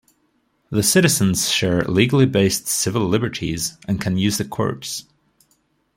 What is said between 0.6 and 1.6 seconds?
The citizens